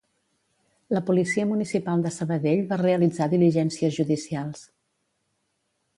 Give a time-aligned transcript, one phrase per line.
[0.97, 4.65] La Policia Municipal de Sabadell va realitzar diligències judicials.